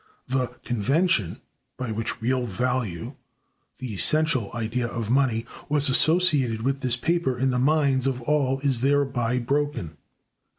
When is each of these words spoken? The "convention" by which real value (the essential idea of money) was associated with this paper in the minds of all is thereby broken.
The 0.27 0.47
"convention" 0.65 1.41
by 1.77 1.91
which 1.91 2.23
real 2.23 2.47
value 2.47 3.17
(the 3.77 3.93
essential 3.93 4.49
idea 4.55 4.87
of 4.87 5.11
money) 5.11 5.45
was 5.69 5.89
associated 5.91 6.63
with 6.63 6.81
this 6.81 6.95
paper 6.95 7.37
in 7.37 7.51
the 7.51 7.59
minds 7.59 8.07
of 8.07 8.19
all 8.23 8.59
is 8.61 8.81
thereby 8.81 9.37
broken. 9.37 9.97